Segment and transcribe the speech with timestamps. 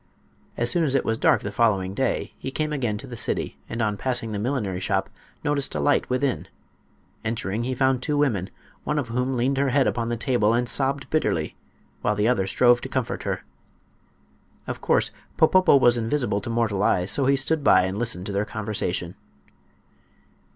[0.57, 3.59] As soon as it was dark the following day he came again to the city
[3.69, 5.11] and on passing the millinery shop
[5.43, 6.47] noticed a light within.
[7.23, 8.49] Entering he found two women,
[8.83, 11.55] one of whom leaned her head upon the table and sobbed bitterly,
[12.01, 13.43] while the other strove to comfort her.
[14.65, 18.31] Of course Popopo was invisible to mortal eyes, so he stood by and listened to
[18.31, 19.13] their conversation.